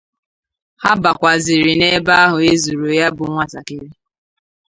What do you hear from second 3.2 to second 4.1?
nwatakịrị